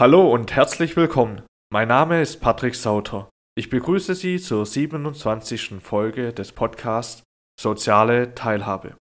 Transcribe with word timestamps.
Hallo 0.00 0.32
und 0.32 0.54
herzlich 0.54 0.94
willkommen. 0.94 1.42
Mein 1.72 1.88
Name 1.88 2.22
ist 2.22 2.36
Patrick 2.36 2.76
Sauter. 2.76 3.28
Ich 3.56 3.68
begrüße 3.68 4.14
Sie 4.14 4.38
zur 4.38 4.64
27. 4.64 5.80
Folge 5.80 6.32
des 6.32 6.52
Podcasts 6.52 7.24
Soziale 7.60 8.32
Teilhabe. 8.36 8.96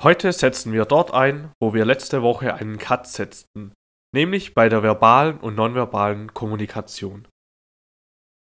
Heute 0.00 0.32
setzen 0.32 0.72
wir 0.72 0.84
dort 0.84 1.12
ein, 1.12 1.50
wo 1.60 1.74
wir 1.74 1.84
letzte 1.84 2.22
Woche 2.22 2.54
einen 2.54 2.78
Cut 2.78 3.08
setzten, 3.08 3.72
nämlich 4.14 4.54
bei 4.54 4.68
der 4.68 4.84
verbalen 4.84 5.40
und 5.40 5.56
nonverbalen 5.56 6.32
Kommunikation. 6.32 7.26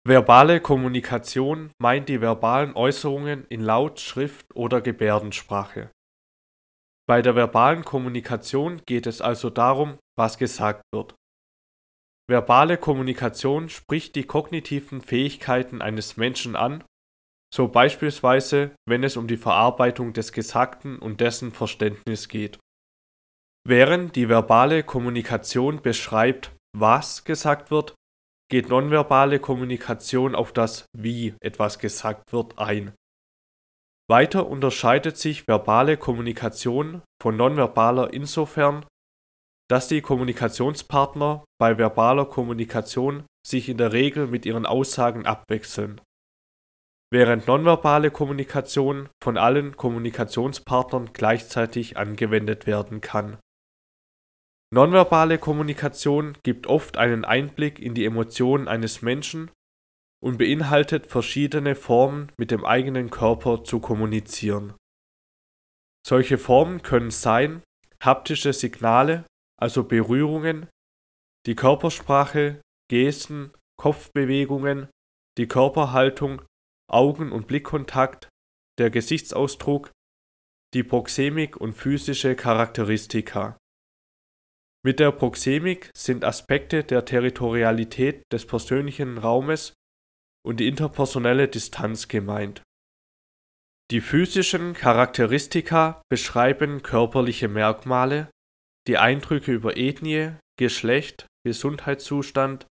Verbale 0.04 0.60
Kommunikation 0.60 1.70
meint 1.80 2.08
die 2.08 2.20
verbalen 2.20 2.74
Äußerungen 2.74 3.46
in 3.46 3.60
Laut, 3.60 4.00
Schrift 4.00 4.44
oder 4.56 4.80
Gebärdensprache. 4.80 5.92
Bei 7.08 7.22
der 7.22 7.36
verbalen 7.36 7.84
Kommunikation 7.84 8.82
geht 8.86 9.06
es 9.06 9.20
also 9.20 9.50
darum, 9.50 9.98
was 10.18 10.36
gesagt 10.36 10.82
wird. 10.92 11.14
Verbale 12.30 12.78
Kommunikation 12.78 13.68
spricht 13.68 14.14
die 14.14 14.22
kognitiven 14.22 15.00
Fähigkeiten 15.00 15.82
eines 15.82 16.16
Menschen 16.16 16.54
an, 16.54 16.84
so 17.52 17.66
beispielsweise 17.66 18.70
wenn 18.88 19.02
es 19.02 19.16
um 19.16 19.26
die 19.26 19.36
Verarbeitung 19.36 20.12
des 20.12 20.30
Gesagten 20.30 21.00
und 21.00 21.20
dessen 21.20 21.50
Verständnis 21.50 22.28
geht. 22.28 22.60
Während 23.66 24.14
die 24.14 24.28
verbale 24.28 24.84
Kommunikation 24.84 25.82
beschreibt, 25.82 26.52
was 26.72 27.24
gesagt 27.24 27.72
wird, 27.72 27.96
geht 28.48 28.68
nonverbale 28.68 29.40
Kommunikation 29.40 30.36
auf 30.36 30.52
das 30.52 30.86
Wie 30.96 31.34
etwas 31.40 31.80
gesagt 31.80 32.32
wird 32.32 32.60
ein. 32.60 32.94
Weiter 34.08 34.46
unterscheidet 34.46 35.16
sich 35.16 35.48
verbale 35.48 35.96
Kommunikation 35.96 37.02
von 37.20 37.36
nonverbaler 37.36 38.12
insofern, 38.12 38.86
dass 39.70 39.86
die 39.86 40.00
Kommunikationspartner 40.00 41.44
bei 41.60 41.78
verbaler 41.78 42.26
Kommunikation 42.26 43.24
sich 43.46 43.68
in 43.68 43.78
der 43.78 43.92
Regel 43.92 44.26
mit 44.26 44.44
ihren 44.44 44.66
Aussagen 44.66 45.26
abwechseln, 45.26 46.00
während 47.12 47.46
nonverbale 47.46 48.10
Kommunikation 48.10 49.08
von 49.22 49.38
allen 49.38 49.76
Kommunikationspartnern 49.76 51.12
gleichzeitig 51.12 51.96
angewendet 51.96 52.66
werden 52.66 53.00
kann. 53.00 53.38
Nonverbale 54.72 55.38
Kommunikation 55.38 56.36
gibt 56.42 56.66
oft 56.66 56.96
einen 56.96 57.24
Einblick 57.24 57.78
in 57.78 57.94
die 57.94 58.04
Emotionen 58.04 58.66
eines 58.66 59.02
Menschen 59.02 59.52
und 60.20 60.38
beinhaltet 60.38 61.06
verschiedene 61.06 61.76
Formen 61.76 62.32
mit 62.36 62.50
dem 62.50 62.64
eigenen 62.64 63.10
Körper 63.10 63.62
zu 63.62 63.78
kommunizieren. 63.78 64.74
Solche 66.04 66.38
Formen 66.38 66.82
können 66.82 67.10
sein 67.10 67.62
haptische 68.02 68.52
Signale, 68.52 69.24
also 69.60 69.84
Berührungen, 69.84 70.68
die 71.46 71.54
Körpersprache, 71.54 72.60
Gesten, 72.90 73.52
Kopfbewegungen, 73.78 74.88
die 75.38 75.46
Körperhaltung, 75.46 76.42
Augen- 76.90 77.32
und 77.32 77.46
Blickkontakt, 77.46 78.28
der 78.78 78.90
Gesichtsausdruck, 78.90 79.92
die 80.74 80.82
Proxemik 80.82 81.56
und 81.56 81.74
physische 81.74 82.34
Charakteristika. 82.34 83.56
Mit 84.84 84.98
der 84.98 85.12
Proxemik 85.12 85.90
sind 85.94 86.24
Aspekte 86.24 86.84
der 86.84 87.04
Territorialität 87.04 88.22
des 88.32 88.46
persönlichen 88.46 89.18
Raumes 89.18 89.74
und 90.42 90.58
die 90.58 90.68
interpersonelle 90.68 91.48
Distanz 91.48 92.08
gemeint. 92.08 92.62
Die 93.90 94.00
physischen 94.00 94.72
Charakteristika 94.72 96.00
beschreiben 96.08 96.82
körperliche 96.82 97.48
Merkmale, 97.48 98.30
die 98.86 98.98
Eindrücke 98.98 99.52
über 99.52 99.76
Ethnie, 99.76 100.32
Geschlecht, 100.58 101.26
Gesundheitszustand, 101.44 102.66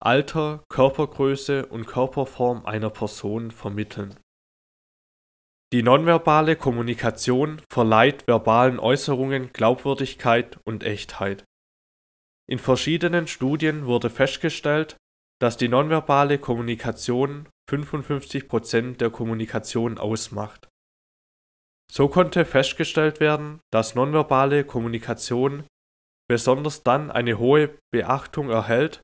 Alter, 0.00 0.64
Körpergröße 0.68 1.66
und 1.66 1.86
Körperform 1.86 2.66
einer 2.66 2.90
Person 2.90 3.50
vermitteln. 3.50 4.18
Die 5.72 5.82
nonverbale 5.82 6.54
Kommunikation 6.56 7.60
verleiht 7.72 8.26
verbalen 8.28 8.78
Äußerungen 8.78 9.52
Glaubwürdigkeit 9.52 10.58
und 10.64 10.84
Echtheit. 10.84 11.44
In 12.48 12.58
verschiedenen 12.58 13.26
Studien 13.26 13.86
wurde 13.86 14.10
festgestellt, 14.10 14.96
dass 15.40 15.56
die 15.56 15.68
nonverbale 15.68 16.38
Kommunikation 16.38 17.48
55 17.68 18.48
Prozent 18.48 19.00
der 19.00 19.10
Kommunikation 19.10 19.98
ausmacht 19.98 20.68
so 21.90 22.08
konnte 22.08 22.44
festgestellt 22.44 23.20
werden, 23.20 23.60
dass 23.72 23.94
nonverbale 23.94 24.64
Kommunikation 24.64 25.64
besonders 26.28 26.82
dann 26.82 27.10
eine 27.10 27.38
hohe 27.38 27.78
Beachtung 27.92 28.50
erhält, 28.50 29.00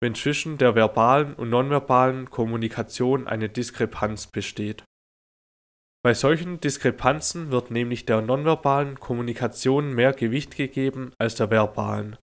wenn 0.00 0.14
zwischen 0.14 0.58
der 0.58 0.74
verbalen 0.74 1.34
und 1.34 1.48
nonverbalen 1.50 2.28
Kommunikation 2.30 3.26
eine 3.26 3.48
Diskrepanz 3.48 4.26
besteht. 4.26 4.84
Bei 6.04 6.14
solchen 6.14 6.60
Diskrepanzen 6.60 7.50
wird 7.50 7.70
nämlich 7.70 8.04
der 8.06 8.20
nonverbalen 8.20 8.98
Kommunikation 8.98 9.94
mehr 9.94 10.12
Gewicht 10.12 10.56
gegeben 10.56 11.12
als 11.18 11.36
der 11.36 11.50
verbalen 11.50 12.16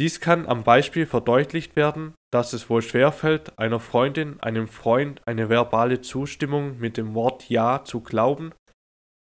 dies 0.00 0.18
kann 0.18 0.46
am 0.46 0.64
Beispiel 0.64 1.04
verdeutlicht 1.04 1.76
werden, 1.76 2.14
dass 2.32 2.52
es 2.52 2.70
wohl 2.70 2.82
schwerfällt, 2.82 3.58
einer 3.58 3.80
Freundin, 3.80 4.40
einem 4.40 4.68
Freund 4.68 5.20
eine 5.26 5.48
verbale 5.48 6.00
Zustimmung 6.00 6.78
mit 6.78 6.96
dem 6.96 7.14
Wort 7.14 7.48
Ja 7.48 7.84
zu 7.84 8.00
glauben, 8.00 8.52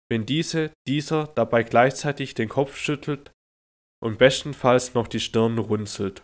wenn 0.10 0.26
diese 0.26 0.72
dieser 0.88 1.28
dabei 1.28 1.64
gleichzeitig 1.64 2.36
den 2.36 2.48
Kopf 2.48 2.78
schüttelt 2.78 3.32
und 4.02 4.18
bestenfalls 4.18 4.94
noch 4.94 5.08
die 5.08 5.20
Stirn 5.20 5.58
runzelt. 5.58 6.24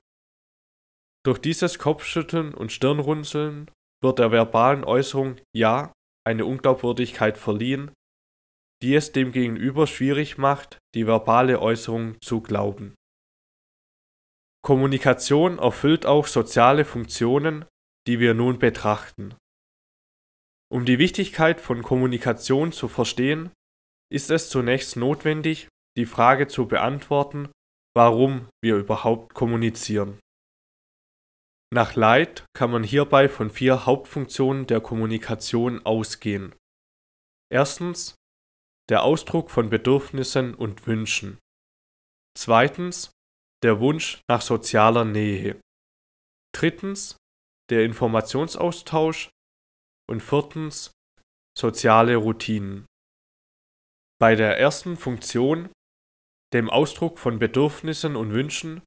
Durch 1.25 1.39
dieses 1.39 1.77
Kopfschütteln 1.77 2.53
und 2.53 2.71
Stirnrunzeln 2.71 3.69
wird 4.01 4.19
der 4.19 4.31
verbalen 4.31 4.83
Äußerung 4.83 5.37
Ja 5.53 5.91
eine 6.25 6.45
Unglaubwürdigkeit 6.45 7.37
verliehen, 7.37 7.91
die 8.81 8.95
es 8.95 9.11
dem 9.11 9.31
Gegenüber 9.31 9.87
schwierig 9.87 10.37
macht, 10.37 10.77
die 10.95 11.05
verbale 11.05 11.59
Äußerung 11.59 12.19
zu 12.21 12.41
glauben 12.41 12.95
Kommunikation 14.63 15.57
erfüllt 15.57 16.05
auch 16.05 16.27
soziale 16.27 16.85
Funktionen, 16.85 17.65
die 18.07 18.19
wir 18.19 18.33
nun 18.33 18.59
betrachten. 18.59 19.35
Um 20.71 20.85
die 20.85 20.99
Wichtigkeit 20.99 21.59
von 21.59 21.81
Kommunikation 21.81 22.71
zu 22.71 22.87
verstehen, 22.87 23.51
ist 24.11 24.29
es 24.29 24.49
zunächst 24.49 24.95
notwendig, 24.95 25.67
die 25.97 26.05
Frage 26.05 26.47
zu 26.47 26.67
beantworten, 26.67 27.49
warum 27.95 28.47
wir 28.61 28.77
überhaupt 28.77 29.33
kommunizieren. 29.33 30.19
Nach 31.73 31.95
Leid 31.95 32.45
kann 32.53 32.71
man 32.71 32.83
hierbei 32.83 33.29
von 33.29 33.49
vier 33.49 33.85
Hauptfunktionen 33.85 34.67
der 34.67 34.81
Kommunikation 34.81 35.85
ausgehen. 35.85 36.53
Erstens 37.49 38.15
der 38.89 39.03
Ausdruck 39.03 39.51
von 39.51 39.69
Bedürfnissen 39.69 40.53
und 40.53 40.85
Wünschen. 40.85 41.39
Zweitens 42.37 43.11
der 43.63 43.79
Wunsch 43.79 44.21
nach 44.27 44.41
sozialer 44.41 45.05
Nähe. 45.05 45.59
Drittens 46.53 47.17
der 47.69 47.85
Informationsaustausch 47.85 49.29
und 50.09 50.21
viertens 50.21 50.91
soziale 51.57 52.15
Routinen. 52.15 52.85
Bei 54.19 54.35
der 54.35 54.59
ersten 54.59 54.97
Funktion, 54.97 55.69
dem 56.53 56.69
Ausdruck 56.69 57.17
von 57.19 57.39
Bedürfnissen 57.39 58.15
und 58.15 58.33
Wünschen, 58.33 58.81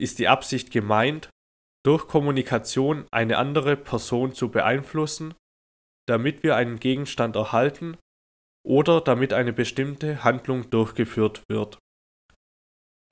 ist 0.00 0.18
die 0.18 0.28
Absicht 0.28 0.70
gemeint, 0.70 1.30
durch 1.84 2.08
Kommunikation 2.08 3.06
eine 3.10 3.38
andere 3.38 3.76
Person 3.76 4.34
zu 4.34 4.50
beeinflussen, 4.50 5.34
damit 6.08 6.42
wir 6.42 6.56
einen 6.56 6.80
Gegenstand 6.80 7.36
erhalten 7.36 7.96
oder 8.66 9.00
damit 9.00 9.32
eine 9.32 9.52
bestimmte 9.52 10.24
Handlung 10.24 10.68
durchgeführt 10.70 11.42
wird 11.48 11.78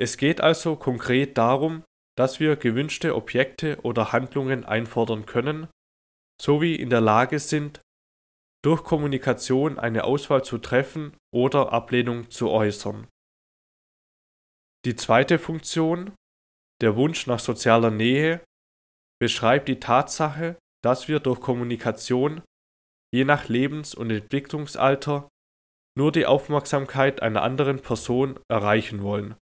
es 0.00 0.16
geht 0.16 0.40
also 0.40 0.76
konkret 0.76 1.36
darum, 1.36 1.82
dass 2.16 2.40
wir 2.40 2.56
gewünschte 2.56 3.14
Objekte 3.14 3.80
oder 3.82 4.12
Handlungen 4.12 4.64
einfordern 4.64 5.26
können, 5.26 5.68
sowie 6.40 6.76
in 6.76 6.88
der 6.88 7.00
Lage 7.00 7.38
sind, 7.40 7.80
durch 8.64 8.84
Kommunikation 8.84 9.78
eine 9.78 10.04
Auswahl 10.04 10.44
zu 10.44 10.58
treffen 10.58 11.16
oder 11.32 11.72
Ablehnung 11.72 12.30
zu 12.30 12.50
äußern. 12.50 13.08
Die 14.84 14.96
zweite 14.96 15.38
Funktion, 15.38 16.14
der 16.80 16.96
Wunsch 16.96 17.26
nach 17.26 17.40
sozialer 17.40 17.90
Nähe, 17.90 18.40
beschreibt 19.20 19.68
die 19.68 19.80
Tatsache, 19.80 20.56
dass 20.82 21.08
wir 21.08 21.18
durch 21.18 21.40
Kommunikation, 21.40 22.42
je 23.12 23.24
nach 23.24 23.48
Lebens- 23.48 23.94
und 23.94 24.10
Entwicklungsalter, 24.10 25.28
nur 25.96 26.12
die 26.12 26.26
Aufmerksamkeit 26.26 27.20
einer 27.20 27.42
anderen 27.42 27.80
Person 27.80 28.38
erreichen 28.48 29.02
wollen 29.02 29.36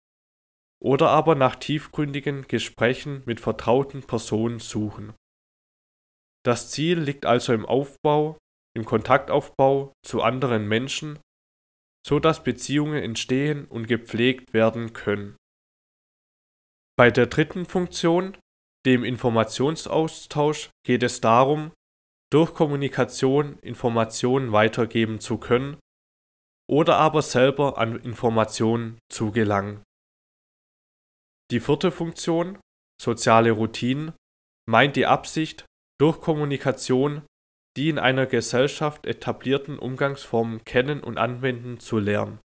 oder 0.81 1.09
aber 1.09 1.35
nach 1.35 1.55
tiefgründigen 1.55 2.47
Gesprächen 2.47 3.23
mit 3.25 3.39
vertrauten 3.39 4.03
Personen 4.03 4.59
suchen. 4.59 5.13
Das 6.45 6.69
Ziel 6.69 6.99
liegt 6.99 7.25
also 7.25 7.53
im 7.53 7.65
Aufbau, 7.65 8.37
im 8.75 8.85
Kontaktaufbau 8.85 9.93
zu 10.05 10.21
anderen 10.21 10.67
Menschen, 10.67 11.19
so 12.05 12.19
dass 12.19 12.43
Beziehungen 12.43 13.01
entstehen 13.01 13.65
und 13.65 13.87
gepflegt 13.87 14.53
werden 14.53 14.93
können. 14.93 15.35
Bei 16.97 17.09
der 17.09 17.25
dritten 17.25 17.65
Funktion, 17.65 18.37
dem 18.85 19.03
Informationsaustausch, 19.03 20.69
geht 20.85 21.03
es 21.03 21.19
darum, 21.19 21.71
durch 22.31 22.53
Kommunikation 22.53 23.57
Informationen 23.59 24.51
weitergeben 24.51 25.19
zu 25.19 25.37
können 25.37 25.77
oder 26.69 26.97
aber 26.97 27.21
selber 27.21 27.77
an 27.77 27.99
Informationen 27.99 28.99
zu 29.09 29.31
gelangen. 29.31 29.84
Die 31.51 31.59
vierte 31.59 31.91
Funktion, 31.91 32.59
soziale 33.01 33.51
Routinen, 33.51 34.13
meint 34.67 34.95
die 34.95 35.05
Absicht, 35.05 35.65
durch 35.99 36.19
Kommunikation 36.19 37.21
die 37.77 37.89
in 37.89 37.99
einer 37.99 38.25
Gesellschaft 38.25 39.05
etablierten 39.05 39.77
Umgangsformen 39.77 40.63
kennen 40.63 41.03
und 41.03 41.17
anwenden 41.17 41.79
zu 41.79 41.99
lernen. 41.99 42.39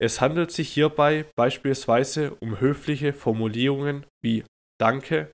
Es 0.00 0.20
handelt 0.20 0.52
sich 0.52 0.72
hierbei 0.72 1.26
beispielsweise 1.36 2.34
um 2.36 2.60
höfliche 2.60 3.12
Formulierungen 3.12 4.06
wie 4.22 4.44
Danke 4.78 5.32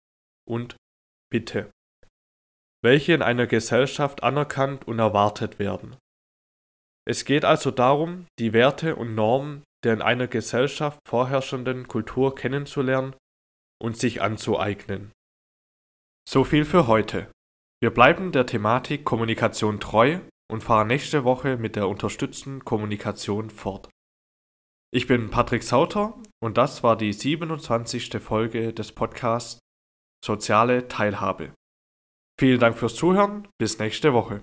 und 0.49 0.77
Bitte, 1.31 1.71
welche 2.83 3.15
in 3.15 3.23
einer 3.23 3.47
Gesellschaft 3.47 4.23
anerkannt 4.23 4.87
und 4.87 4.99
erwartet 4.99 5.59
werden. 5.59 5.97
Es 7.07 7.25
geht 7.25 7.45
also 7.45 7.71
darum, 7.71 8.27
die 8.39 8.53
Werte 8.53 8.97
und 8.97 9.15
Normen 9.15 9.65
der 9.85 9.95
in 9.95 10.03
einer 10.03 10.27
Gesellschaft 10.27 11.01
vorherrschenden 11.07 11.89
Kultur 11.89 12.35
kennenzulernen 12.35 13.15
und 13.81 13.97
sich 13.97 14.23
anzueignen. 14.23 15.13
So 16.29 16.45
viel 16.45 16.65
für 16.65 16.87
heute. 16.87 17.31
Wir 17.81 17.91
bleiben 17.91 18.31
der 18.31 18.47
Thematik 18.47 19.05
Kommunikation 19.05 19.81
treu 19.81 20.21
und 20.51 20.63
fahren 20.63 20.87
nächste 20.87 21.25
Woche 21.25 21.57
mit 21.57 21.75
der 21.75 21.89
unterstützten 21.89 22.65
Kommunikation 22.65 23.51
fort. 23.51 23.89
Ich 24.95 25.07
bin 25.07 25.31
Patrick 25.31 25.63
Sauter 25.63 26.21
und 26.41 26.59
das 26.59 26.83
war 26.83 26.97
die 26.97 27.13
27. 27.13 28.21
Folge 28.21 28.73
des 28.73 28.93
Podcasts 28.93 29.59
Soziale 30.25 30.87
Teilhabe. 30.87 31.53
Vielen 32.39 32.61
Dank 32.61 32.79
fürs 32.79 32.95
Zuhören, 32.95 33.49
bis 33.59 33.79
nächste 33.79 34.13
Woche. 34.13 34.43